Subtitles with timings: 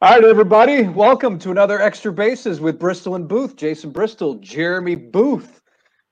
[0.00, 3.56] All right, everybody, welcome to another Extra Bases with Bristol and Booth.
[3.56, 5.60] Jason Bristol, Jeremy Booth,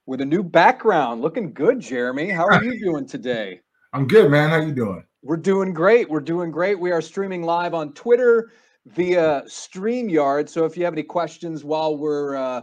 [0.06, 1.20] with a new background.
[1.20, 2.28] Looking good, Jeremy.
[2.30, 3.60] How are you doing today?
[3.92, 4.50] I'm good, man.
[4.50, 5.04] How you doing?
[5.22, 6.10] We're doing great.
[6.10, 6.80] We're doing great.
[6.80, 8.50] We are streaming live on Twitter
[8.86, 10.48] via StreamYard.
[10.48, 12.62] So if you have any questions while we're uh,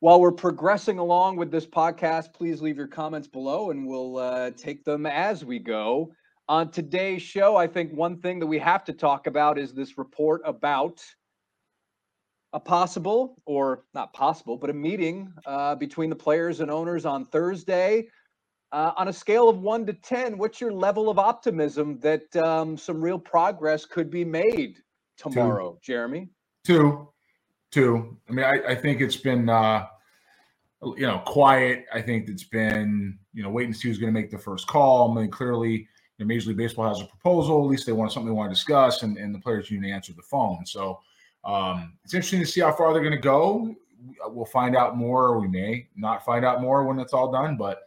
[0.00, 4.50] while we're progressing along with this podcast, please leave your comments below, and we'll uh,
[4.50, 6.12] take them as we go.
[6.52, 9.96] On today's show, I think one thing that we have to talk about is this
[9.96, 11.02] report about
[12.52, 17.24] a possible, or not possible, but a meeting uh, between the players and owners on
[17.24, 18.06] Thursday.
[18.70, 22.76] Uh, on a scale of one to 10, what's your level of optimism that um,
[22.76, 24.76] some real progress could be made
[25.16, 25.78] tomorrow, Two.
[25.82, 26.28] Jeremy?
[26.66, 27.08] Two.
[27.70, 28.18] Two.
[28.28, 29.86] I mean, I, I think it's been, uh,
[30.98, 31.86] you know, quiet.
[31.94, 34.66] I think it's been, you know, waiting to see who's going to make the first
[34.66, 35.16] call.
[35.16, 35.88] I mean, clearly,
[36.22, 37.64] know, Major League Baseball has a proposal.
[37.64, 39.90] At least they want something they want to discuss, and, and the players need to
[39.90, 40.64] answer the phone.
[40.66, 41.00] So
[41.44, 43.74] um, it's interesting to see how far they're going to go.
[44.26, 47.56] We'll find out more, or we may not find out more when it's all done.
[47.56, 47.82] But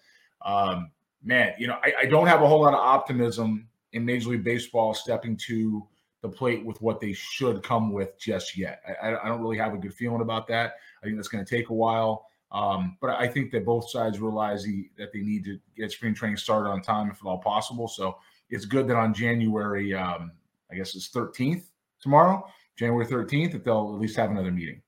[0.45, 0.91] um,
[1.23, 4.43] man, you know, I, I, don't have a whole lot of optimism in Major League
[4.43, 5.85] Baseball stepping to
[6.21, 8.81] the plate with what they should come with just yet.
[9.01, 10.75] I, I don't really have a good feeling about that.
[11.01, 12.27] I think that's going to take a while.
[12.51, 14.65] Um, but I think that both sides realize
[14.97, 17.87] that they need to get spring training started on time if at all possible.
[17.87, 18.17] So
[18.49, 20.31] it's good that on January, um,
[20.71, 21.63] I guess it's 13th
[21.99, 22.45] tomorrow,
[22.77, 24.81] January 13th, that they'll at least have another meeting.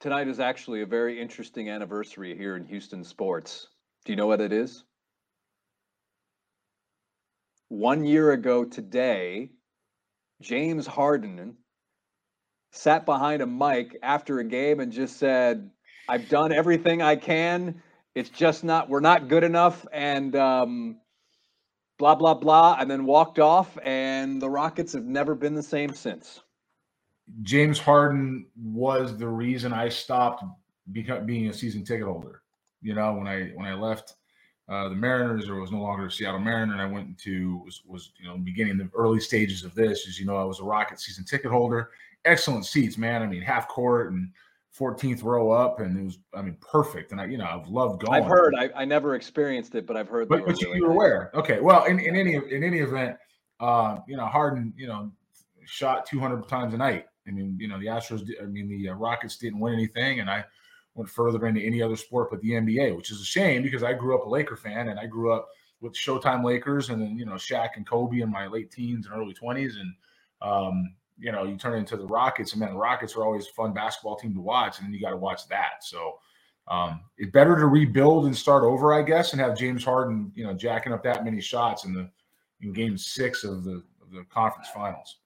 [0.00, 3.68] Tonight is actually a very interesting anniversary here in Houston sports.
[4.04, 4.84] Do you know what it is?
[7.68, 9.50] One year ago today,
[10.40, 11.56] James Harden
[12.76, 15.70] sat behind a mic after a game and just said,
[16.08, 17.82] I've done everything I can.
[18.14, 19.86] It's just not, we're not good enough.
[19.92, 20.98] And um,
[21.98, 22.76] blah, blah, blah.
[22.78, 23.76] And then walked off.
[23.82, 26.40] And the Rockets have never been the same since.
[27.42, 30.44] James Harden was the reason I stopped
[30.92, 32.42] being a season ticket holder.
[32.82, 34.14] You know, when I when I left
[34.68, 37.82] uh, the Mariners or was no longer a Seattle Mariner, and I went into was,
[37.84, 40.06] was you know beginning the early stages of this.
[40.06, 41.90] As you know, I was a Rocket season ticket holder,
[42.26, 43.22] excellent seats, man.
[43.22, 44.30] I mean, half court and
[44.78, 47.12] 14th row up, and it was, I mean, perfect.
[47.12, 48.22] And I, you know, I've loved going.
[48.22, 48.54] I've heard.
[48.58, 50.28] I, I never experienced it, but I've heard.
[50.28, 51.30] But, but you, really you were aware.
[51.34, 51.60] Okay.
[51.60, 53.16] Well, in, in any in any event,
[53.60, 55.10] uh, you know, Harden, you know,
[55.64, 57.06] shot 200 times a night.
[57.26, 58.28] I mean, you know, the Astros.
[58.40, 60.44] I mean, the uh, Rockets didn't win anything, and I
[60.94, 63.92] went further into any other sport but the NBA, which is a shame because I
[63.92, 65.48] grew up a Laker fan, and I grew up
[65.80, 69.14] with Showtime Lakers, and then you know, Shaq and Kobe in my late teens and
[69.14, 69.94] early 20s, and
[70.42, 73.52] um, you know, you turn into the Rockets, and man, the Rockets are always a
[73.52, 75.82] fun basketball team to watch, and then you got to watch that.
[75.82, 76.18] So
[76.68, 80.44] um, it's better to rebuild and start over, I guess, and have James Harden, you
[80.44, 82.10] know, jacking up that many shots in the
[82.60, 85.18] in Game Six of the of the conference finals.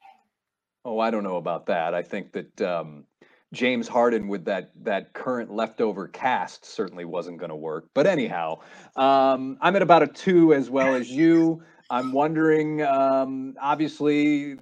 [0.84, 1.94] Oh, I don't know about that.
[1.94, 3.04] I think that um,
[3.52, 7.88] James Harden with that that current leftover cast certainly wasn't going to work.
[7.94, 8.60] But anyhow,
[8.96, 11.62] um, I'm at about a two as well as you.
[11.90, 12.82] I'm wondering.
[12.82, 14.56] Um, obviously,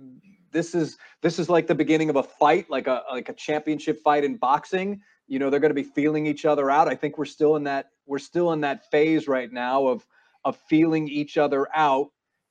[0.53, 4.01] this is this is like the beginning of a fight, like a like a championship
[4.03, 5.01] fight in boxing.
[5.27, 6.89] You know, they're going to be feeling each other out.
[6.89, 10.07] I think we're still in that we're still in that phase right now of
[10.45, 12.09] of feeling each other out.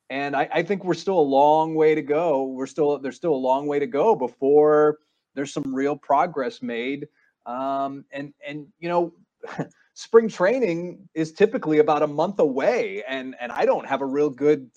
[0.09, 2.43] And I, I think we're still a long way to go.
[2.43, 4.99] We're still there's still a long way to go before
[5.37, 7.07] there's some real progress made.
[7.45, 9.13] Um, and and you know,
[9.93, 14.29] spring training is typically about a month away, and and I don't have a real
[14.29, 14.69] good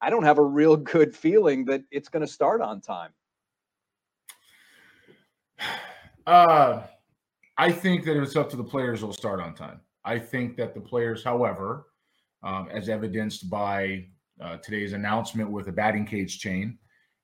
[0.00, 3.10] I don't have a real good feeling that it's going to start on time.
[6.26, 6.82] Uh,
[7.56, 9.80] I think that it's up to the players, it'll start on time.
[10.04, 11.86] I think that the players, however,
[12.42, 14.06] um, as evidenced by
[14.40, 16.78] uh, today's announcement with a batting cage chain,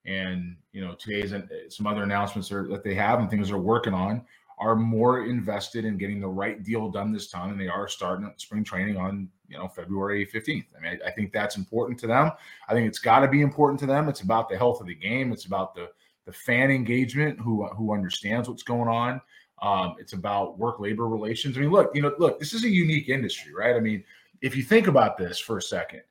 [0.07, 3.59] and you know today's uh, some other announcements are, that they have and things they're
[3.59, 4.23] working on,
[4.59, 8.33] are more invested in getting the right deal done this time, and they are starting
[8.37, 10.67] spring training on you know February 15th.
[10.77, 12.31] I mean, I, I think that's important to them.
[12.69, 14.09] I think it's got to be important to them.
[14.09, 15.33] It's about the health of the game.
[15.33, 15.91] It's about the
[16.27, 19.21] the fan engagement who who understands what's going on.
[19.63, 21.57] Um, it's about work labor relations.
[21.57, 23.77] I mean, look, you know, look, this is a unique industry, right?
[23.77, 24.05] I mean,
[24.43, 26.03] if you think about this for a second,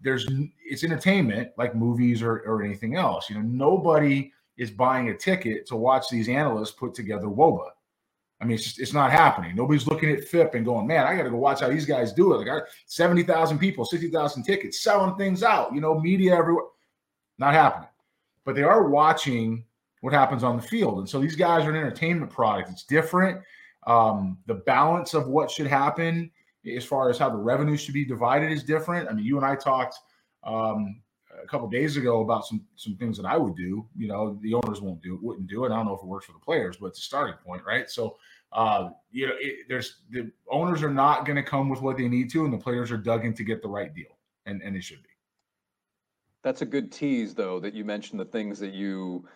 [0.00, 0.26] there's
[0.64, 3.28] it's entertainment like movies or, or anything else.
[3.28, 7.70] You know, nobody is buying a ticket to watch these analysts put together WOBA.
[8.40, 9.56] I mean, it's just it's not happening.
[9.56, 12.12] Nobody's looking at FIP and going, man, I got to go watch how these guys
[12.12, 12.38] do it.
[12.38, 15.74] Like I, seventy thousand people, sixty thousand tickets, selling things out.
[15.74, 16.66] You know, media everywhere.
[17.38, 17.88] Not happening.
[18.44, 19.64] But they are watching
[20.00, 22.70] what happens on the field, and so these guys are an entertainment product.
[22.70, 23.42] It's different.
[23.86, 26.30] Um, the balance of what should happen
[26.76, 29.08] as far as how the revenue should be divided is different.
[29.08, 29.96] I mean, you and I talked
[30.44, 31.00] um,
[31.42, 33.86] a couple days ago about some some things that I would do.
[33.96, 35.72] You know, the owners won't do it, wouldn't do it.
[35.72, 37.88] I don't know if it works for the players, but it's a starting point, right?
[37.90, 38.16] So,
[38.52, 42.08] uh, you know, it, there's the owners are not going to come with what they
[42.08, 44.74] need to, and the players are dug in to get the right deal, and and
[44.74, 45.08] they should be.
[46.44, 49.26] That's a good tease, though, that you mentioned the things that you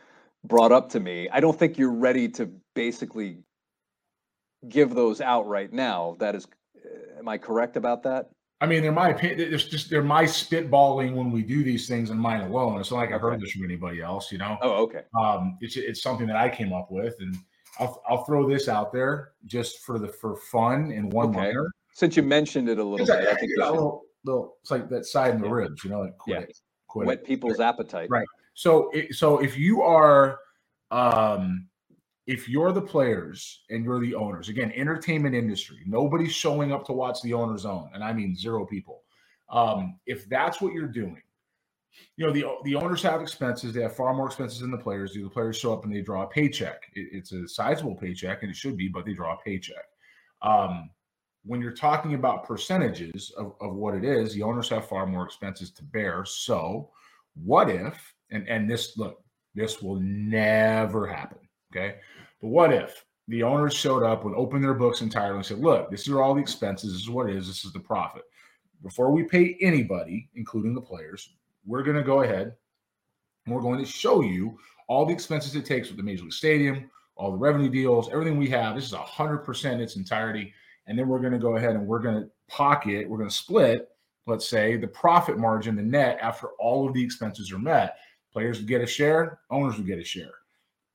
[0.44, 1.28] brought up to me.
[1.30, 3.38] I don't think you're ready to basically
[4.68, 6.16] give those out right now.
[6.20, 6.46] That is,
[6.76, 8.30] uh, am I correct about that?
[8.62, 9.52] I mean, they're my opinion.
[9.52, 12.78] It's just they're my spitballing when we do these things and mine alone.
[12.78, 14.56] It's not like I heard this from anybody else, you know.
[14.62, 15.02] Oh, okay.
[15.18, 17.36] Um, it's it's something that I came up with, and
[17.80, 21.46] I'll I'll throw this out there just for the for fun and one okay.
[21.46, 21.72] liner.
[21.92, 24.88] Since you mentioned it a little bit, I, I think a little, little, it's like
[24.90, 25.54] that side in the yeah.
[25.54, 26.44] ribs, you know, like quit yeah.
[26.44, 27.24] it, quit whet it.
[27.24, 28.10] people's appetite.
[28.10, 28.26] Right.
[28.54, 30.38] So, it, so if you are,
[30.92, 31.66] um,
[32.26, 36.92] if you're the players and you're the owners, again, entertainment industry, nobody's showing up to
[36.92, 39.02] watch the owners own, and I mean zero people.
[39.50, 41.22] Um, if that's what you're doing,
[42.16, 43.74] you know the the owners have expenses.
[43.74, 45.24] They have far more expenses than the players do.
[45.24, 46.82] The players show up and they draw a paycheck.
[46.94, 49.84] It, it's a sizable paycheck, and it should be, but they draw a paycheck.
[50.40, 50.90] Um,
[51.44, 55.24] when you're talking about percentages of, of what it is, the owners have far more
[55.24, 56.24] expenses to bear.
[56.24, 56.90] So,
[57.34, 58.14] what if?
[58.30, 59.22] And and this look,
[59.54, 61.41] this will never happen.
[61.74, 61.96] Okay.
[62.40, 65.90] But what if the owners showed up and opened their books entirely and said, look,
[65.90, 66.92] this is all the expenses.
[66.92, 67.46] This is what it is.
[67.46, 68.22] This is the profit.
[68.82, 71.30] Before we pay anybody, including the players,
[71.64, 72.54] we're going to go ahead
[73.46, 74.58] and we're going to show you
[74.88, 78.36] all the expenses it takes with the Major League Stadium, all the revenue deals, everything
[78.38, 78.74] we have.
[78.74, 80.52] This is 100% its entirety.
[80.86, 83.34] And then we're going to go ahead and we're going to pocket, we're going to
[83.34, 83.88] split,
[84.26, 87.96] let's say, the profit margin, the net after all of the expenses are met.
[88.32, 90.41] Players would get a share, owners would get a share.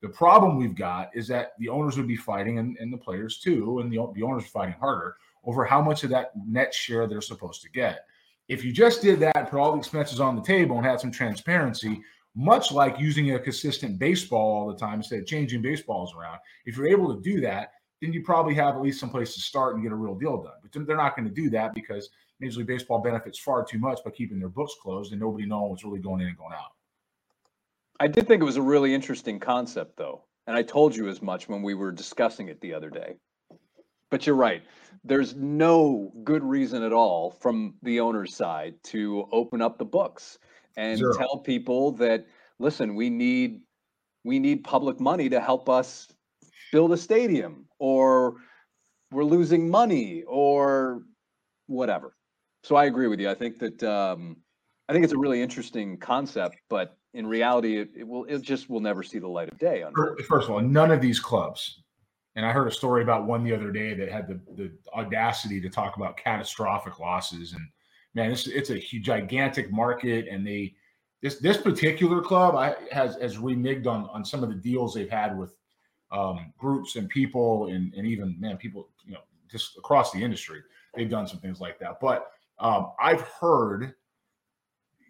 [0.00, 3.38] The problem we've got is that the owners would be fighting, and, and the players
[3.38, 7.06] too, and the, the owners are fighting harder over how much of that net share
[7.06, 8.06] they're supposed to get.
[8.48, 11.10] If you just did that put all the expenses on the table and had some
[11.10, 12.00] transparency,
[12.34, 16.76] much like using a consistent baseball all the time instead of changing baseballs around, if
[16.76, 19.74] you're able to do that, then you probably have at least some place to start
[19.74, 20.52] and get a real deal done.
[20.62, 22.10] But they're not going to do that because
[22.40, 25.70] Major League Baseball benefits far too much by keeping their books closed and nobody knowing
[25.70, 26.72] what's really going in and going out.
[28.00, 30.24] I did think it was a really interesting concept, though.
[30.46, 33.16] And I told you as much when we were discussing it the other day.
[34.10, 34.62] But you're right.
[35.04, 40.38] There's no good reason at all from the owner's side to open up the books
[40.76, 41.16] and Zero.
[41.16, 42.26] tell people that
[42.58, 43.60] listen, we need
[44.24, 46.08] we need public money to help us
[46.72, 48.36] build a stadium or
[49.10, 51.02] we're losing money or
[51.66, 52.14] whatever.
[52.64, 53.30] So I agree with you.
[53.30, 54.36] I think that um,
[54.88, 58.68] I think it's a really interesting concept, but in reality, it, it will it just
[58.68, 59.84] will never see the light of day.
[60.28, 61.80] First of all, none of these clubs,
[62.36, 65.60] and I heard a story about one the other day that had the, the audacity
[65.60, 67.52] to talk about catastrophic losses.
[67.52, 67.66] And
[68.14, 70.74] man, it's it's a huge, gigantic market, and they
[71.22, 75.10] this this particular club I, has has reneged on on some of the deals they've
[75.10, 75.54] had with
[76.10, 79.20] um, groups and people, and and even man, people you know
[79.50, 80.60] just across the industry,
[80.94, 82.00] they've done some things like that.
[82.00, 83.94] But um, I've heard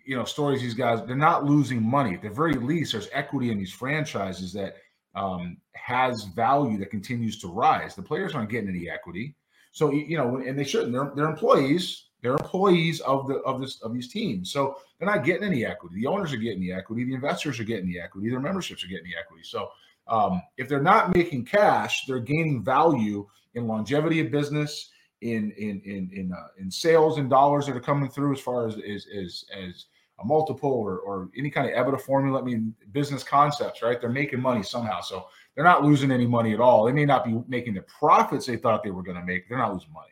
[0.08, 2.14] you know stories these guys they're not losing money.
[2.14, 4.76] At the very least there's equity in these franchises that
[5.14, 7.94] um, has value that continues to rise.
[7.94, 9.36] The players aren't getting any equity.
[9.70, 10.92] So you know and they shouldn't.
[10.92, 12.06] They're, they're employees.
[12.22, 14.50] They're employees of the of this of these teams.
[14.50, 15.96] So they're not getting any equity.
[15.96, 17.04] The owners are getting the equity.
[17.04, 18.30] The investors are getting the equity.
[18.30, 19.42] Their memberships are getting the equity.
[19.44, 19.68] So
[20.06, 25.82] um, if they're not making cash they're gaining value in longevity of business in in
[25.84, 29.06] in in, uh, in sales and dollars that are coming through as far as as
[29.14, 29.84] as, as
[30.20, 32.40] a multiple or, or any kind of EBITDA formula.
[32.40, 34.00] I mean, business concepts, right?
[34.00, 35.00] They're making money somehow.
[35.00, 36.84] So they're not losing any money at all.
[36.84, 39.48] They may not be making the profits they thought they were going to make.
[39.48, 40.10] They're not losing money.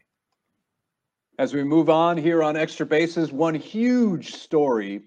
[1.38, 5.02] As we move on here on Extra Bases, one huge story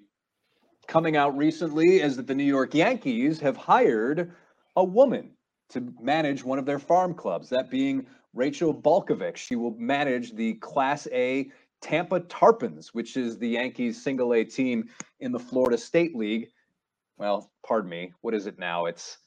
[0.88, 4.32] coming out recently is that the New York Yankees have hired
[4.76, 5.32] a woman
[5.70, 9.38] to manage one of their farm clubs, that being Rachel Balkovec.
[9.38, 14.90] She will manage the Class A Tampa Tarpons, which is the Yankees single A team
[15.20, 16.50] in the Florida State League.
[17.18, 18.14] Well, pardon me.
[18.22, 18.86] What is it now?
[18.86, 19.18] It's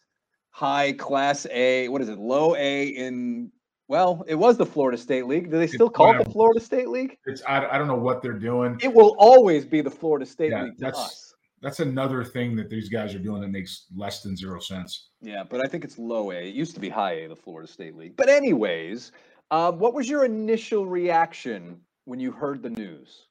[0.50, 1.88] high class A.
[1.88, 2.18] What is it?
[2.18, 3.50] Low A in
[3.88, 5.50] well, it was the Florida State League.
[5.50, 7.18] Do they still it's, call it the Florida State League?
[7.26, 8.78] It's I, I don't know what they're doing.
[8.80, 11.35] It will always be the Florida State yeah, League that's, us.
[11.61, 15.11] That's another thing that these guys are doing that makes less than zero sense.
[15.21, 16.37] Yeah, but I think it's low A.
[16.37, 18.16] It used to be high A, the Florida State League.
[18.16, 19.12] But anyways,
[19.50, 23.26] uh, what was your initial reaction when you heard the news?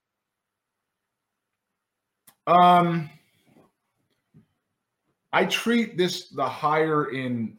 [2.48, 3.10] Um,
[5.34, 7.58] I treat this the higher in.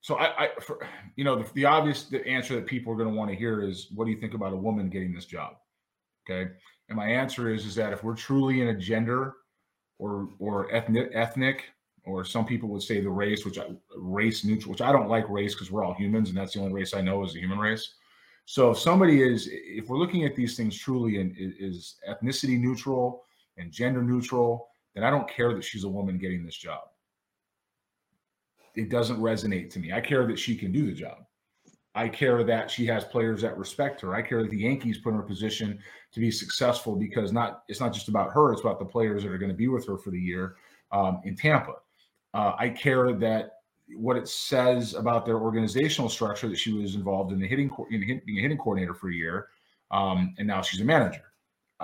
[0.00, 3.08] So I, I for, you know, the, the obvious the answer that people are going
[3.08, 5.54] to want to hear is, what do you think about a woman getting this job?
[6.28, 6.50] Okay,
[6.88, 9.34] And my answer is is that if we're truly in a gender
[9.98, 11.64] or or ethnic ethnic
[12.04, 15.28] or some people would say the race, which I, race neutral, which I don't like
[15.28, 17.58] race because we're all humans and that's the only race I know is the human
[17.58, 17.94] race.
[18.52, 23.24] So if somebody is, if we're looking at these things truly and is ethnicity neutral
[23.56, 26.82] and gender neutral, then I don't care that she's a woman getting this job.
[28.74, 29.94] It doesn't resonate to me.
[29.94, 31.24] I care that she can do the job.
[31.94, 34.14] I care that she has players that respect her.
[34.14, 35.78] I care that the Yankees put her in a position
[36.12, 39.32] to be successful because not it's not just about her; it's about the players that
[39.32, 40.56] are going to be with her for the year
[40.90, 41.76] um, in Tampa.
[42.34, 43.61] Uh, I care that
[43.96, 48.20] what it says about their organizational structure that she was involved in the hitting, in
[48.24, 49.48] being a hitting coordinator for a year,
[49.90, 51.22] um, and now she's a manager.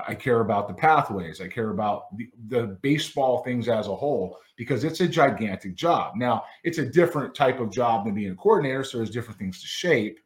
[0.07, 1.41] I care about the pathways.
[1.41, 6.15] I care about the, the, baseball things as a whole because it's a gigantic job.
[6.15, 9.61] Now, it's a different type of job than being a coordinator, so there's different things
[9.61, 10.21] to shape.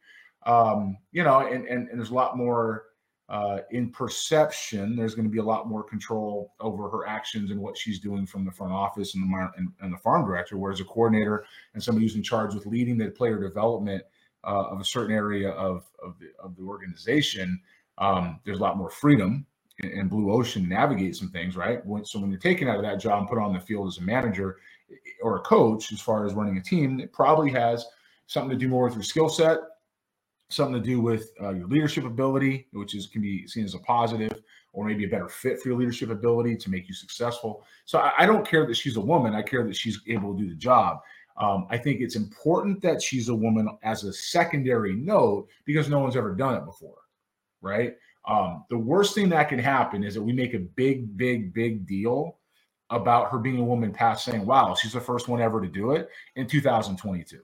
[0.44, 2.84] Um, you know, and, and, and there's a lot more
[3.32, 4.94] uh, in perception.
[4.94, 8.26] There's going to be a lot more control over her actions and what she's doing
[8.26, 10.58] from the front office and the and, and the farm director.
[10.58, 14.04] Whereas a coordinator and somebody who's in charge with leading the player development
[14.44, 17.58] uh, of a certain area of of the, of the organization,
[17.96, 19.46] um, there's a lot more freedom
[19.82, 21.84] and blue ocean navigate some things, right?
[21.86, 23.96] When, so when you're taken out of that job and put on the field as
[23.96, 24.58] a manager
[25.22, 27.86] or a coach, as far as running a team, it probably has
[28.26, 29.58] something to do more with your skill set,
[30.52, 33.78] something to do with uh, your leadership ability, which is can be seen as a
[33.80, 34.42] positive,
[34.72, 37.64] or maybe a better fit for your leadership ability to make you successful.
[37.84, 39.34] So I, I don't care that she's a woman.
[39.34, 40.98] I care that she's able to do the job.
[41.36, 45.98] Um, I think it's important that she's a woman as a secondary note because no
[45.98, 46.98] one's ever done it before,
[47.60, 47.94] right?
[48.28, 51.86] Um, the worst thing that can happen is that we make a big, big, big
[51.86, 52.38] deal
[52.90, 55.92] about her being a woman past saying, wow, she's the first one ever to do
[55.92, 57.40] it in 2022.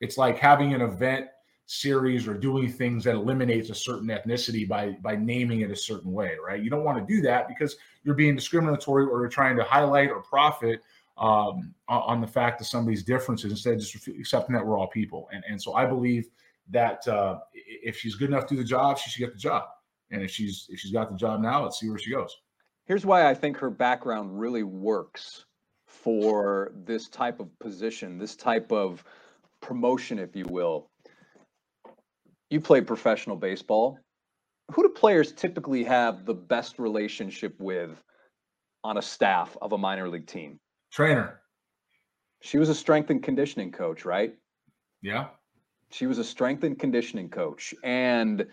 [0.00, 1.28] It's like having an event
[1.70, 6.10] series or doing things that eliminates a certain ethnicity by by naming it a certain
[6.10, 6.62] way, right?
[6.62, 10.10] You don't want to do that because you're being discriminatory or you're trying to highlight
[10.10, 10.80] or profit
[11.18, 15.28] um, on the fact of somebody's differences instead of just accepting that we're all people.
[15.30, 16.30] And and so I believe
[16.70, 19.64] that uh, if she's good enough to do the job, she should get the job.
[20.10, 22.34] And if she's if she's got the job now, let's see where she goes.
[22.86, 25.44] Here's why I think her background really works
[25.84, 29.04] for this type of position, this type of
[29.60, 30.88] promotion, if you will.
[32.50, 33.98] You played professional baseball.
[34.72, 38.02] Who do players typically have the best relationship with
[38.84, 40.58] on a staff of a minor league team?
[40.90, 41.40] Trainer.
[42.40, 44.34] She was a strength and conditioning coach, right?
[45.02, 45.26] Yeah.
[45.90, 47.74] She was a strength and conditioning coach.
[47.82, 48.46] And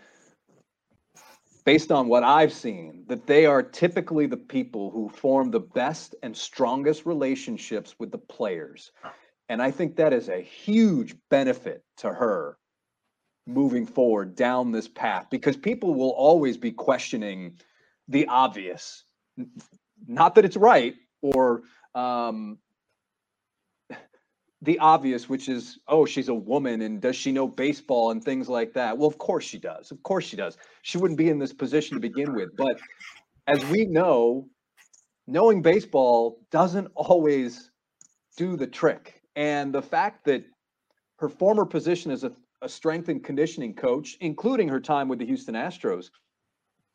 [1.65, 6.15] based on what I've seen, that they are typically the people who form the best
[6.23, 8.91] and strongest relationships with the players.
[9.49, 12.57] And I think that is a huge benefit to her
[13.47, 17.57] moving forward down this path because people will always be questioning
[18.07, 19.03] the obvious.
[20.07, 22.57] Not that it's right or um,
[24.61, 28.49] the obvious, which is, oh, she's a woman and does she know baseball and things
[28.49, 28.97] like that?
[28.97, 29.91] Well, of course she does.
[29.91, 30.57] Of course she does.
[30.81, 32.55] She wouldn't be in this position to begin with.
[32.57, 32.79] But
[33.47, 34.47] as we know,
[35.27, 37.71] knowing baseball doesn't always
[38.37, 39.21] do the trick.
[39.35, 40.43] And the fact that
[41.19, 42.31] her former position as a,
[42.65, 46.09] a strength and conditioning coach, including her time with the Houston Astros,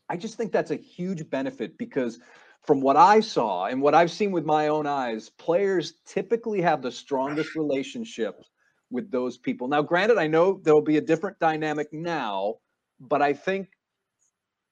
[0.08, 2.18] I just think that's a huge benefit because
[2.62, 6.82] from what I saw and what I've seen with my own eyes, players typically have
[6.82, 8.50] the strongest relationships
[8.90, 9.68] with those people.
[9.68, 12.56] Now, granted, I know there'll be a different dynamic now,
[12.98, 13.68] but I think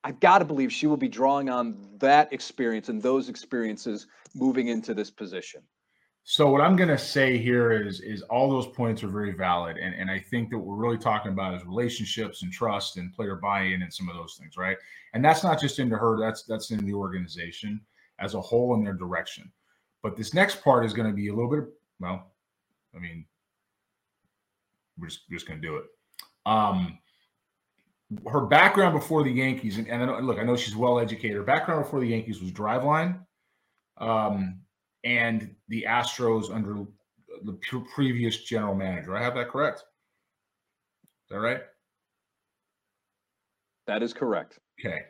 [0.02, 4.66] I've got to believe she will be drawing on that experience and those experiences moving
[4.66, 5.62] into this position.
[6.30, 9.78] So what I'm going to say here is is all those points are very valid,
[9.78, 13.14] and and I think that what we're really talking about is relationships and trust and
[13.14, 14.76] player buy-in and some of those things, right?
[15.14, 17.80] And that's not just into her; that's that's in the organization
[18.18, 19.50] as a whole in their direction.
[20.02, 21.64] But this next part is going to be a little bit,
[21.98, 22.30] well,
[22.94, 23.24] I mean,
[24.98, 25.84] we're just, just going to do it.
[26.44, 26.98] Um,
[28.30, 31.38] her background before the Yankees, and, and I know, look, I know she's well educated.
[31.38, 33.18] Her background before the Yankees was driveline.
[33.96, 34.60] Um,
[35.04, 36.84] and the Astros under
[37.44, 37.58] the
[37.94, 39.16] previous general manager.
[39.16, 39.80] I have that correct.
[39.80, 41.60] Is that right?
[43.86, 44.58] That is correct.
[44.80, 45.00] Okay.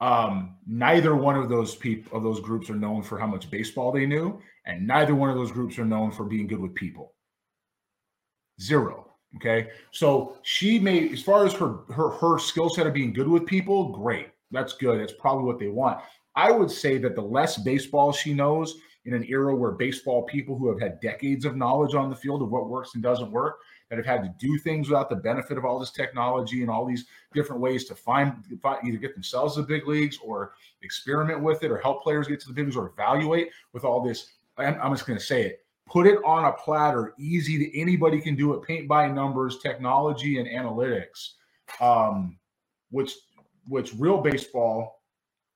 [0.00, 3.92] Um, neither one of those people of those groups are known for how much baseball
[3.92, 7.14] they knew, and neither one of those groups are known for being good with people.
[8.60, 9.06] Zero.
[9.36, 9.68] Okay.
[9.90, 13.46] So she made as far as her her her skill set of being good with
[13.46, 14.28] people, great.
[14.50, 15.00] That's good.
[15.00, 16.00] That's probably what they want.
[16.34, 20.56] I would say that the less baseball she knows, in an era where baseball people
[20.56, 23.60] who have had decades of knowledge on the field of what works and doesn't work,
[23.88, 26.86] that have had to do things without the benefit of all this technology and all
[26.86, 28.34] these different ways to find,
[28.84, 30.52] either get themselves to the big leagues or
[30.82, 34.00] experiment with it or help players get to the big leagues or evaluate with all
[34.02, 34.34] this.
[34.56, 35.64] I'm, I'm just going to say it.
[35.88, 38.62] Put it on a platter, easy to anybody can do it.
[38.62, 41.30] Paint by numbers, technology, and analytics,
[41.80, 42.38] um,
[42.90, 43.14] which
[43.66, 45.02] which real baseball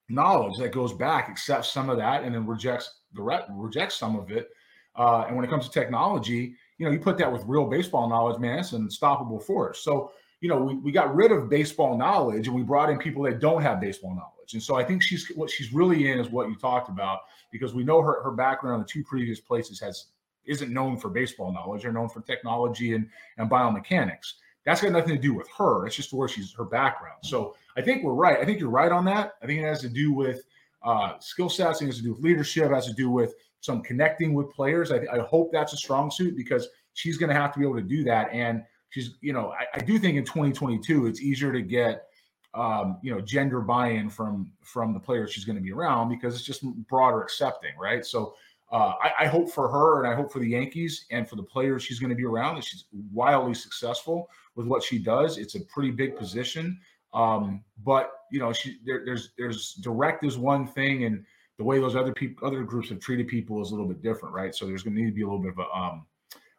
[0.09, 4.31] knowledge that goes back accepts some of that and then rejects re- rejects some of
[4.31, 4.51] it.
[4.97, 8.09] Uh, and when it comes to technology, you know, you put that with real baseball
[8.09, 9.81] knowledge, man, it's an unstoppable force.
[9.83, 13.23] So, you know, we, we got rid of baseball knowledge and we brought in people
[13.25, 14.55] that don't have baseball knowledge.
[14.55, 17.75] And so I think she's what she's really in is what you talked about because
[17.75, 20.07] we know her her background in the two previous places has
[20.45, 21.83] isn't known for baseball knowledge.
[21.83, 24.35] They're known for technology and and biomechanics.
[24.65, 25.87] That's got nothing to do with her.
[25.87, 27.19] It's just where she's her background.
[27.23, 28.39] So I think we're right.
[28.39, 29.35] I think you're right on that.
[29.43, 30.45] I think it has to do with
[30.85, 31.81] uh, skill sets.
[31.81, 32.71] Has to do with leadership.
[32.71, 34.93] Has to do with some connecting with players.
[34.93, 37.77] I, I hope that's a strong suit because she's going to have to be able
[37.77, 38.29] to do that.
[38.33, 42.05] And she's, you know, I, I do think in 2022 it's easier to get,
[42.53, 46.35] um, you know, gender buy-in from from the players she's going to be around because
[46.35, 48.05] it's just broader accepting, right?
[48.05, 48.35] So
[48.71, 51.43] uh, I, I, hope for her and I hope for the Yankees and for the
[51.43, 55.37] players she's going to be around that she's wildly successful with what she does.
[55.37, 56.81] It's a pretty big position.
[57.15, 61.25] Um, but you know, she there, there's there's direct is one thing, and
[61.59, 64.35] the way those other people other groups have treated people is a little bit different,
[64.35, 64.55] right?
[64.55, 66.07] So there's going to need to be a little bit of a um,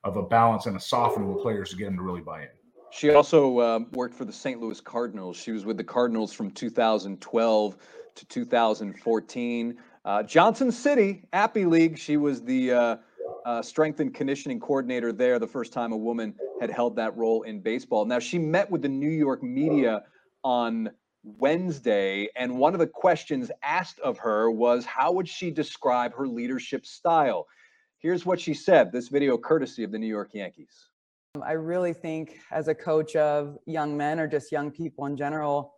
[0.04, 2.48] of a balance and a softening with players to get them to really buy in.
[2.92, 4.62] She also um, worked for the St.
[4.62, 5.36] Louis Cardinals.
[5.36, 7.78] She was with the Cardinals from 2012
[8.16, 9.78] to 2014.
[10.06, 11.98] Uh, Johnson City, Appy League.
[11.98, 12.98] She was the uh,
[13.46, 15.40] uh, strength and conditioning coordinator there.
[15.40, 18.06] The first time a woman had held that role in baseball.
[18.06, 20.04] Now she met with the New York media
[20.46, 20.92] on
[21.24, 26.28] Wednesday, and one of the questions asked of her was how would she describe her
[26.28, 27.48] leadership style?
[27.98, 28.92] Here's what she said.
[28.92, 30.90] This video, courtesy of the New York Yankees.
[31.44, 35.74] I really think, as a coach of young men or just young people in general,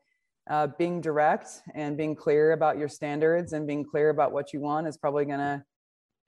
[0.50, 4.60] uh, being direct and being clear about your standards and being clear about what you
[4.60, 5.64] want is probably going to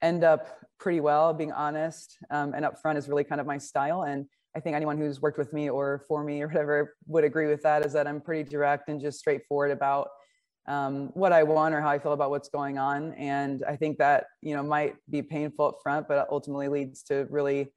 [0.00, 0.48] end up
[0.78, 1.34] pretty well.
[1.34, 4.04] Being honest um, and upfront is really kind of my style.
[4.04, 7.46] And I think anyone who's worked with me or for me or whatever would agree
[7.46, 10.08] with that is that I'm pretty direct and just straightforward about
[10.66, 13.12] um, what I want or how I feel about what's going on.
[13.14, 17.26] And I think that, you know, might be painful up front, but ultimately leads to
[17.30, 17.72] really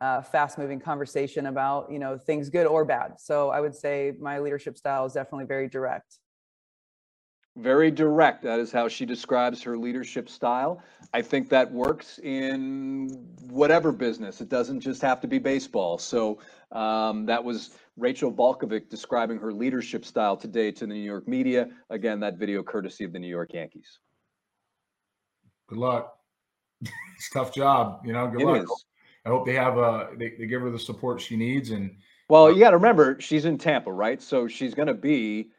[0.00, 3.14] uh, fast moving conversation about, you know, things good or bad.
[3.18, 6.18] So I would say my leadership style is definitely very direct.
[7.56, 8.42] Very direct.
[8.42, 10.82] That is how she describes her leadership style.
[11.14, 13.08] I think that works in
[13.48, 14.42] whatever business.
[14.42, 15.96] It doesn't just have to be baseball.
[15.96, 16.38] So
[16.72, 21.70] um, that was Rachel Balkovec describing her leadership style today to the New York media.
[21.88, 24.00] Again, that video courtesy of the New York Yankees.
[25.68, 26.14] Good luck.
[26.82, 28.28] it's tough job, you know.
[28.28, 28.62] Good it luck.
[28.64, 28.84] Is.
[29.24, 31.96] I hope they have a they, they give her the support she needs and.
[32.28, 34.20] Well, you got to remember she's in Tampa, right?
[34.20, 35.50] So she's going to be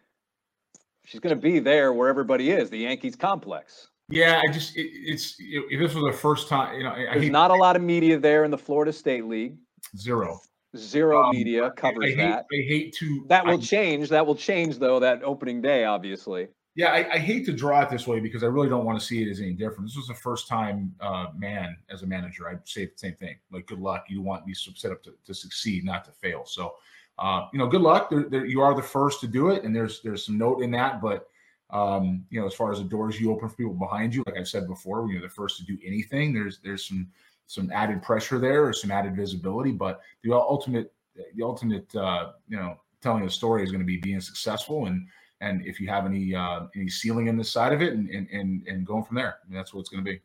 [1.08, 3.88] she's going to be there where everybody is, the Yankees complex.
[4.10, 7.24] Yeah, I just it, it's if this was the first time, you know, I there's
[7.24, 9.58] hate, not a lot of media there in the Florida State League.
[9.98, 10.40] Zero.
[10.76, 12.46] Zero um, media covers I, I that.
[12.52, 13.26] I hate to.
[13.28, 14.10] That will change.
[14.10, 15.00] That will change though.
[15.00, 16.48] That opening day, obviously.
[16.76, 19.04] Yeah, I, I, hate to draw it this way because I really don't want to
[19.04, 19.88] see it as any different.
[19.88, 23.36] This was the first time, uh, man, as a manager, I'd say the same thing.
[23.52, 24.06] Like, good luck.
[24.10, 26.46] You want me set up to, to succeed, not to fail.
[26.46, 26.76] So,
[27.20, 28.12] uh, you know, good luck.
[28.12, 31.02] You are the first to do it, and there's there's some note in that.
[31.02, 31.28] But
[31.70, 34.38] um, you know, as far as the doors you open for people behind you, like
[34.38, 37.08] I've said before, when you're the first to do anything, there's there's some
[37.48, 39.72] some added pressure there or some added visibility.
[39.72, 40.94] But the ultimate
[41.36, 45.08] the ultimate uh, you know telling a story is going to be being successful and
[45.42, 48.28] and if you have any uh, any ceiling in the side of it and and
[48.32, 50.22] and, and going from there, I mean, that's what it's going to be.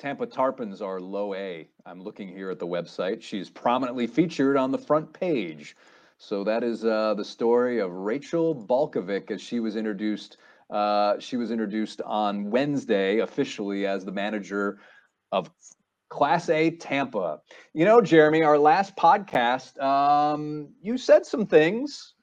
[0.00, 1.68] Tampa Tarpons are low A.
[1.84, 3.20] I'm looking here at the website.
[3.20, 5.76] She's prominently featured on the front page.
[6.16, 10.38] So that is uh, the story of Rachel Balkovec as she was introduced.
[10.70, 14.78] Uh, she was introduced on Wednesday officially as the manager
[15.32, 15.50] of
[16.08, 17.40] Class A Tampa.
[17.74, 22.14] You know, Jeremy, our last podcast, um, you said some things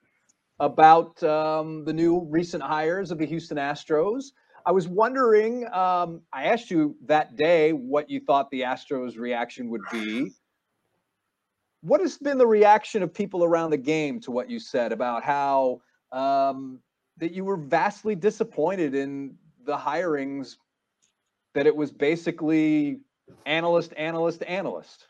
[0.60, 4.32] about um, the new recent hires of the Houston Astros.
[4.68, 9.70] I was wondering, um, I asked you that day what you thought the Astros' reaction
[9.70, 10.34] would be.
[11.80, 15.24] What has been the reaction of people around the game to what you said about
[15.24, 15.80] how
[16.12, 16.80] um,
[17.16, 20.58] that you were vastly disappointed in the hirings,
[21.54, 23.00] that it was basically
[23.46, 25.06] analyst, analyst, analyst?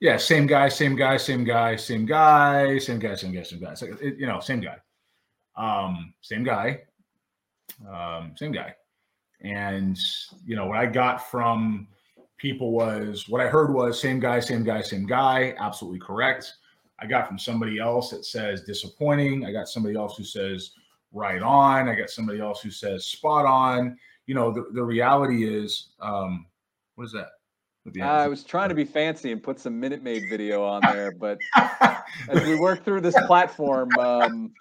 [0.00, 3.72] Yeah, same guy, same guy, same guy, same guy, same guy, same guy, same guy.
[3.72, 4.76] So, it, you know, same guy,
[5.56, 6.82] um, same guy,
[7.88, 8.74] um, same guy.
[9.42, 9.98] And
[10.46, 11.88] you know what I got from
[12.38, 15.54] people was what I heard was same guy, same guy, same guy.
[15.58, 16.52] Absolutely correct.
[16.98, 19.44] I got from somebody else that says disappointing.
[19.44, 20.70] I got somebody else who says
[21.12, 21.88] right on.
[21.88, 23.96] I got somebody else who says spot on.
[24.26, 26.46] You know, the, the reality is, um,
[26.94, 27.28] what is that?
[28.02, 31.38] I was trying to be fancy and put some Minute Maid video on there, but
[32.30, 34.52] as we work through this platform, um,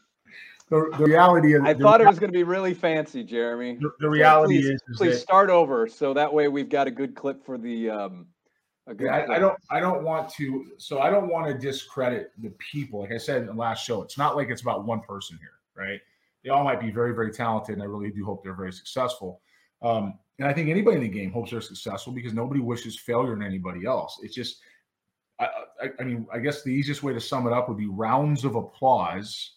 [0.74, 3.78] the, the reality is, I thought it was going to be really fancy, Jeremy.
[3.80, 6.70] The, the reality so please, is, is, please that, start over so that way we've
[6.70, 7.90] got a good clip for the.
[7.90, 8.28] Um,
[8.88, 9.36] a good I.
[9.36, 10.66] I don't, I don't want to.
[10.78, 13.02] So I don't want to discredit the people.
[13.02, 15.60] Like I said in the last show, it's not like it's about one person here,
[15.76, 16.02] right?
[16.44, 19.42] They all might be very, very talented, and I really do hope they're very successful.
[19.82, 23.34] Um, and I think anybody in the game hopes they're successful because nobody wishes failure
[23.34, 24.20] on anybody else.
[24.24, 24.58] It's just,
[25.40, 25.48] I,
[25.82, 28.44] I, I mean, I guess the easiest way to sum it up would be rounds
[28.44, 29.52] of applause,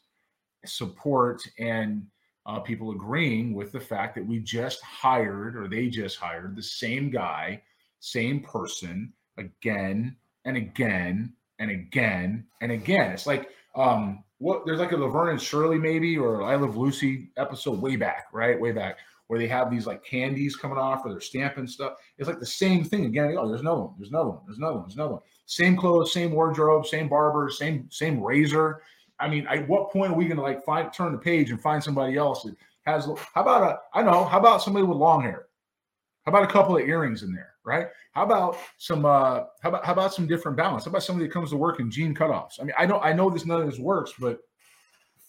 [0.68, 2.06] support, and
[2.46, 6.62] uh, people agreeing with the fact that we just hired or they just hired the
[6.62, 7.60] same guy,
[8.00, 13.10] same person again and again and again and again.
[13.12, 17.30] It's like um, what there's like a Laverne and Shirley maybe or I Love Lucy
[17.36, 18.60] episode way back, right?
[18.60, 21.94] Way back where they have these like candies coming off or they're stamping stuff.
[22.18, 23.36] It's like the same thing again.
[23.38, 23.94] Oh, there's another one.
[23.98, 24.40] There's another one.
[24.46, 24.82] There's another one.
[24.84, 25.22] There's another one.
[25.46, 28.82] Same clothes, same wardrobe, same barber, same same razor.
[29.18, 31.60] I mean, at what point are we going to like find turn the page and
[31.60, 32.54] find somebody else that
[32.86, 33.06] has?
[33.34, 33.78] How about a?
[33.98, 34.24] I know.
[34.24, 35.46] How about somebody with long hair?
[36.24, 37.86] How about a couple of earrings in there, right?
[38.12, 39.04] How about some?
[39.06, 40.84] uh How about how about some different balance?
[40.84, 42.60] How about somebody that comes to work in jean cutoffs?
[42.60, 44.40] I mean, I know I know this none of this works, but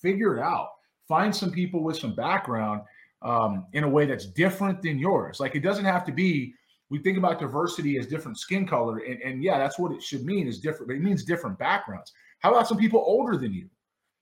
[0.02, 0.70] figure it out.
[1.08, 2.82] Find some people with some background
[3.22, 5.40] um, in a way that's different than yours.
[5.40, 6.54] Like it doesn't have to be.
[6.90, 10.24] We think about diversity as different skin color, and, and yeah, that's what it should
[10.24, 12.14] mean is different, but it means different backgrounds.
[12.40, 13.70] How about some people older than you?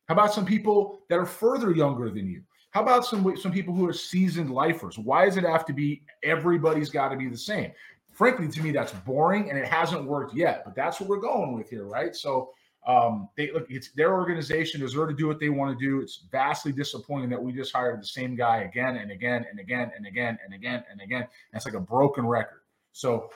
[0.07, 2.43] How about some people that are further younger than you?
[2.71, 4.97] How about some some people who are seasoned lifers?
[4.97, 7.71] Why does it have to be everybody's got to be the same?
[8.11, 10.63] Frankly, to me, that's boring and it hasn't worked yet.
[10.65, 12.15] But that's what we're going with here, right?
[12.15, 12.51] So
[12.85, 16.01] um, they look, it's their organization deserve to do what they want to do.
[16.01, 19.91] It's vastly disappointing that we just hired the same guy again and again and again
[19.95, 21.27] and again and again and again.
[21.53, 22.61] It's like a broken record.
[22.91, 23.31] So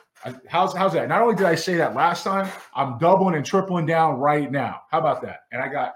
[0.47, 1.09] how's how's that?
[1.09, 4.83] Not only did I say that last time, I'm doubling and tripling down right now.
[4.91, 5.41] How about that?
[5.51, 5.95] And I got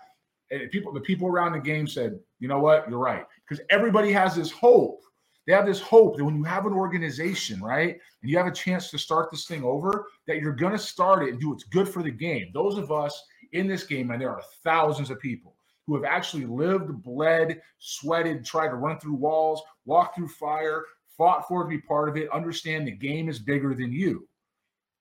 [0.62, 4.12] and people, the people around the game said, you know what, you're right, because everybody
[4.12, 5.02] has this hope.
[5.46, 8.52] They have this hope that when you have an organization, right, and you have a
[8.52, 11.66] chance to start this thing over, that you're going to start it and do what's
[11.66, 12.50] good for the game.
[12.54, 16.46] Those of us in this game, and there are thousands of people who have actually
[16.46, 20.86] lived, bled, sweated, tried to run through walls, walk through fire,
[21.18, 24.26] fought for to be part of it, understand the game is bigger than you.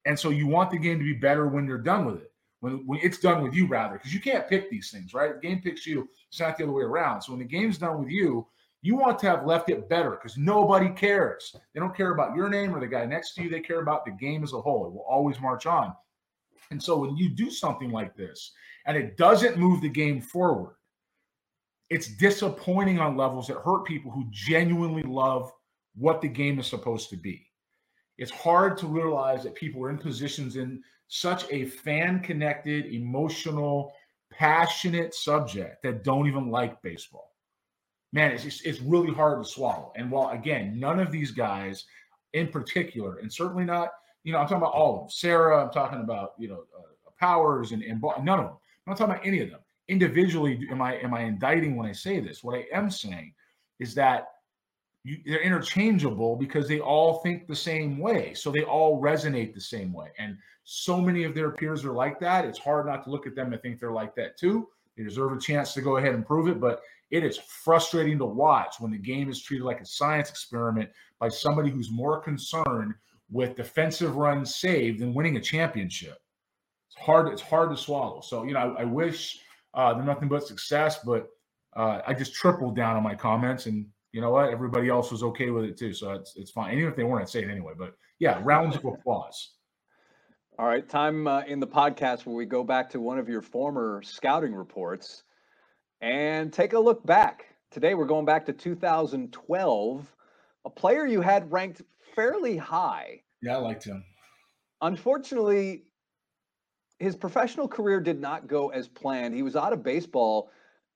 [0.07, 2.32] And so you want the game to be better when you're done with it.
[2.63, 5.35] When, when it's done with you, rather, because you can't pick these things, right?
[5.35, 6.09] The game picks you.
[6.29, 7.21] It's not the other way around.
[7.21, 8.47] So when the game's done with you,
[8.83, 11.57] you want to have left it better because nobody cares.
[11.75, 13.51] They don't care about your name or the guy next to you.
[13.51, 14.87] They care about the game as a whole.
[14.87, 15.93] It will always march on.
[16.71, 18.53] And so when you do something like this
[18.87, 20.77] and it doesn't move the game forward,
[21.91, 25.51] it's disappointing on levels that hurt people who genuinely love
[25.97, 27.45] what the game is supposed to be.
[28.19, 30.81] It's hard to realize that people are in positions in
[31.15, 33.93] such a fan connected, emotional,
[34.31, 37.31] passionate subject that don't even like baseball.
[38.13, 39.93] Man, it's, it's really hard to swallow.
[39.97, 41.85] And while, again, none of these guys
[42.33, 43.91] in particular, and certainly not
[44.25, 45.11] you know, I'm talking about all of them.
[45.11, 48.57] Sarah, I'm talking about, you know, uh, Powers and, and none of them.
[48.87, 49.61] I'm not talking about any of them.
[49.89, 52.43] Individually, am I am I indicting when I say this?
[52.43, 53.33] What I am saying
[53.79, 54.27] is that
[55.05, 58.35] you, they're interchangeable because they all think the same way.
[58.35, 60.09] So they all resonate the same way.
[60.19, 62.45] And so many of their peers are like that.
[62.45, 64.69] It's hard not to look at them and think they're like that too.
[64.97, 66.61] They deserve a chance to go ahead and prove it.
[66.61, 70.89] But it is frustrating to watch when the game is treated like a science experiment
[71.19, 72.95] by somebody who's more concerned
[73.31, 76.19] with defensive runs saved than winning a championship.
[76.89, 77.29] It's hard.
[77.29, 78.21] It's hard to swallow.
[78.21, 79.41] So you know, I, I wish
[79.75, 81.29] uh, they're nothing but success, but
[81.75, 84.51] uh, I just tripled down on my comments, and you know what?
[84.51, 86.77] Everybody else was okay with it too, so it's it's fine.
[86.77, 87.73] even if they weren't, I'd say it anyway.
[87.77, 89.53] But yeah, rounds of applause.
[90.59, 93.41] All right, time uh, in the podcast where we go back to one of your
[93.41, 95.25] former scouting reports
[96.03, 97.47] and take a look back.
[97.71, 100.17] Today we're going back to 2012.
[100.65, 101.81] A player you had ranked
[102.15, 103.23] fairly high.
[103.41, 104.05] Yeah, I liked him.
[104.83, 105.85] Unfortunately,
[106.99, 109.35] his professional career did not go as planned.
[109.35, 110.51] He was out of baseball,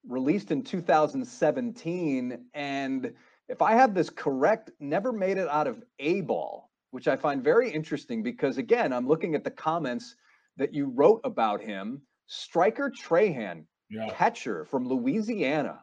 [0.08, 3.12] released in 2017, and
[3.48, 7.42] if I have this correct, never made it out of A ball, which I find
[7.42, 10.16] very interesting because again, I'm looking at the comments
[10.56, 12.02] that you wrote about him.
[12.26, 14.08] Stryker Trahan, yeah.
[14.10, 15.82] catcher from Louisiana.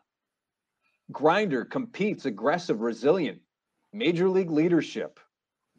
[1.11, 3.39] Grinder competes, aggressive, resilient,
[3.93, 5.19] major league leadership.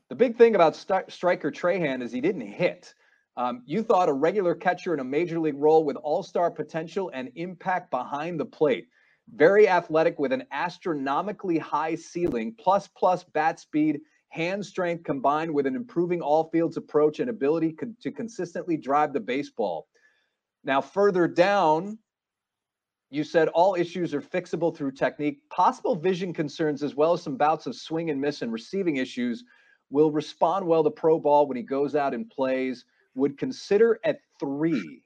[0.09, 2.95] The big thing about st- Stryker Trahan is he didn't hit.
[3.37, 7.11] Um, you thought a regular catcher in a major league role with all star potential
[7.13, 8.89] and impact behind the plate.
[9.35, 15.67] Very athletic with an astronomically high ceiling, plus plus bat speed, hand strength combined with
[15.67, 19.89] an improving all fields approach and ability to consistently drive the baseball.
[20.63, 21.99] Now, further down,
[23.11, 25.39] you said all issues are fixable through technique.
[25.51, 29.45] Possible vision concerns, as well as some bouts of swing and miss and receiving issues,
[29.91, 32.85] will respond well to pro ball when he goes out and plays.
[33.15, 35.03] Would consider at three.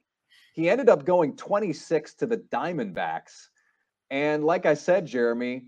[0.53, 3.47] He ended up going 26 to the Diamondbacks.
[4.09, 5.63] And like I said, Jeremy,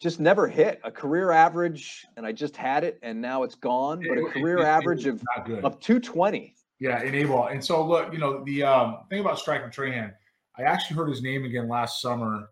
[0.00, 2.04] just never hit a career average.
[2.16, 4.02] And I just had it, and now it's gone.
[4.08, 5.22] But a career it- it average of,
[5.64, 6.54] of 220.
[6.78, 7.46] Yeah, in A ball.
[7.48, 10.12] And so look, you know, the um, thing about Stryker Trahan,
[10.58, 12.48] I actually heard his name again last summer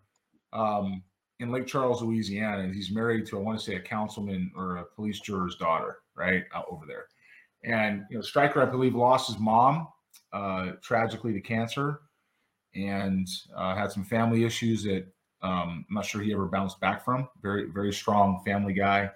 [0.53, 1.03] um,
[1.41, 2.63] in Lake Charles, Louisiana.
[2.63, 5.99] And he's married to, I want to say, a councilman or a police juror's daughter,
[6.15, 6.45] right?
[6.55, 7.07] Out over there.
[7.65, 9.89] And, you know, Stryker, I believe, lost his mom
[10.33, 12.01] uh, tragically to cancer
[12.75, 15.07] and uh, had some family issues that
[15.43, 17.29] um, I'm not sure he ever bounced back from.
[17.43, 19.11] Very, very strong family guy.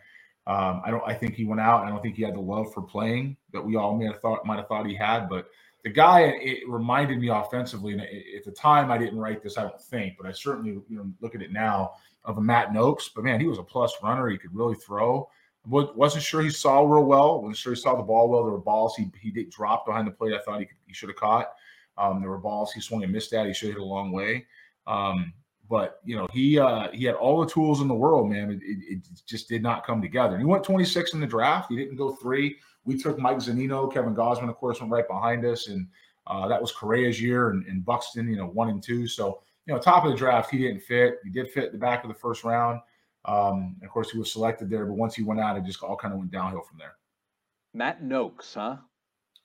[0.47, 1.03] Um, I don't.
[1.07, 1.85] I think he went out.
[1.85, 4.45] I don't think he had the love for playing that we all may have thought
[4.45, 5.29] might have thought he had.
[5.29, 5.47] But
[5.85, 7.93] the guy, it reminded me offensively.
[7.93, 9.57] And at the time, I didn't write this.
[9.57, 11.93] I don't think, but I certainly, you know, look at it now
[12.25, 13.09] of a Matt Nokes.
[13.15, 14.29] But man, he was a plus runner.
[14.29, 15.29] He could really throw.
[15.67, 17.41] Wasn't sure he saw real well.
[17.41, 18.45] wasn't sure he saw the ball well.
[18.45, 20.35] There were balls he he did drop behind the plate.
[20.35, 21.53] I thought he he should have caught.
[21.97, 23.47] Um, there were balls he swung and missed at.
[23.47, 24.47] He should have hit a long way.
[24.87, 25.33] Um,
[25.71, 28.51] but you know he uh, he had all the tools in the world, man.
[28.51, 30.35] It, it, it, just did not come together.
[30.35, 31.71] And he went 26 in the draft.
[31.71, 32.57] He didn't go three.
[32.85, 35.89] We took Mike Zunino, Kevin Gausman, of course, went right behind us, and
[36.27, 39.07] uh, that was Correa's year, and, and, Buxton, you know, one and two.
[39.07, 41.19] So you know, top of the draft, he didn't fit.
[41.25, 42.81] He did fit the back of the first round.
[43.25, 45.97] Um, of course, he was selected there, but once he went out, it just all
[45.97, 46.95] kind of went downhill from there.
[47.73, 48.77] Matt Nokes, huh?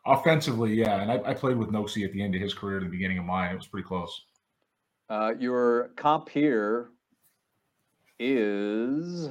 [0.05, 2.85] Offensively, yeah, and I, I played with Nokesy at the end of his career, the
[2.85, 3.51] beginning of mine.
[3.51, 4.25] It was pretty close.
[5.09, 6.89] Uh, your comp here
[8.19, 9.29] is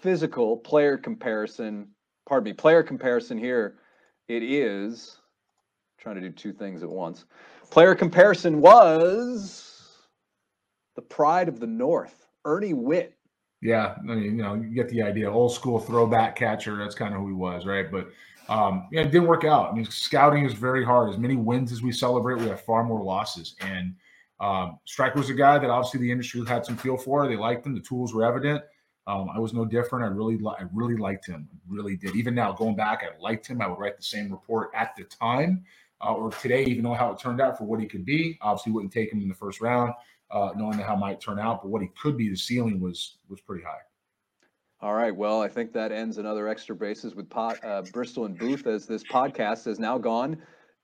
[0.00, 1.88] physical player comparison.
[2.26, 3.78] Pardon me, player comparison here.
[4.28, 5.18] It is
[5.98, 7.24] trying to do two things at once.
[7.70, 9.73] Player comparison was
[10.94, 13.16] the pride of the North, Ernie Whitt.
[13.60, 15.30] Yeah, I mean, you know, you get the idea.
[15.30, 16.76] Old school throwback catcher.
[16.76, 17.90] That's kind of who he was, right?
[17.90, 18.10] But
[18.48, 19.70] um, yeah, it didn't work out.
[19.70, 21.10] I mean, scouting is very hard.
[21.10, 23.56] As many wins as we celebrate, we have far more losses.
[23.60, 23.94] And
[24.40, 27.26] um, Stryker was a guy that obviously the industry had some feel for.
[27.26, 27.74] They liked him.
[27.74, 28.62] The tools were evident.
[29.06, 30.04] Um, I was no different.
[30.04, 31.48] I really, li- I really liked him.
[31.52, 32.16] I really did.
[32.16, 33.60] Even now, going back, I liked him.
[33.60, 35.64] I would write the same report at the time
[36.02, 38.38] uh, or today, even though how it turned out for what he could be.
[38.40, 39.92] Obviously, wouldn't take him in the first round,
[40.30, 41.62] uh, knowing how it might turn out.
[41.62, 43.80] But what he could be, the ceiling was was pretty high.
[44.80, 45.14] All right.
[45.14, 48.86] Well, I think that ends another extra bases with pot, uh, Bristol and Booth as
[48.86, 50.36] this podcast has now gone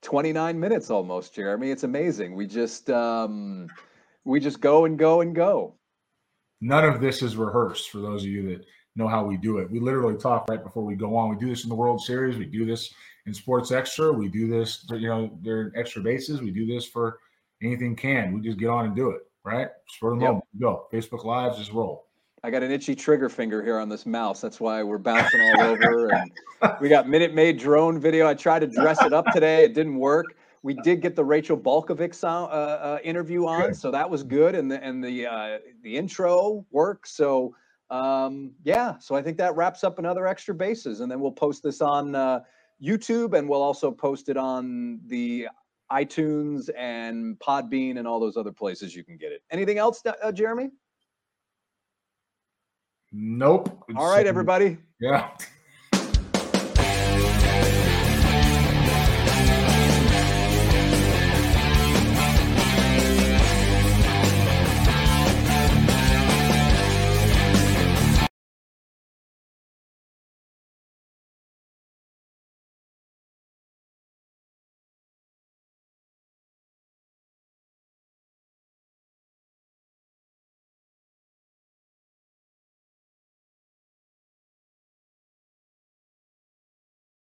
[0.03, 1.71] 29 minutes almost, Jeremy.
[1.71, 2.35] It's amazing.
[2.35, 3.69] We just um,
[4.25, 5.75] we just go and go and go.
[6.61, 8.65] None of this is rehearsed for those of you that
[8.97, 9.71] know how we do it.
[9.71, 11.31] We literally talk right before we go on.
[11.31, 12.37] We do this in the World Series.
[12.37, 12.93] We do this
[13.27, 14.13] in Sports Extra.
[14.13, 16.41] We do this, you know, during extra bases.
[16.41, 17.19] We do this for
[17.63, 18.33] anything can.
[18.33, 19.69] We just get on and do it, right?
[19.87, 20.29] Just for the Yep.
[20.29, 20.45] moment.
[20.61, 20.87] Go.
[20.93, 22.07] Facebook Lives, just roll.
[22.43, 24.41] I got an itchy trigger finger here on this mouse.
[24.41, 26.11] That's why we're bouncing all over.
[26.13, 26.33] And
[26.81, 28.27] we got Minute Maid drone video.
[28.27, 29.65] I tried to dress it up today.
[29.65, 30.37] It didn't work.
[30.63, 33.77] We did get the Rachel Balkovec sound, uh, uh, interview on, Good.
[33.77, 37.09] so that was good, and the and the uh, the intro worked.
[37.09, 37.55] So
[37.91, 41.63] um, yeah, so I think that wraps up another extra bases, and then we'll post
[41.63, 42.41] this on uh,
[42.83, 45.49] YouTube, and we'll also post it on the
[45.93, 49.43] iTunes and Podbean and all those other places you can get it.
[49.51, 50.71] Anything else, uh, Jeremy?
[53.13, 53.85] Nope.
[53.97, 54.79] All right, everybody.
[55.03, 55.31] Yeah.